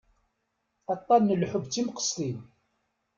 Aṭṭan 0.93 1.23
n 1.31 1.37
lḥubb 1.41 1.63
d 1.67 1.71
timqestin. 1.73 2.39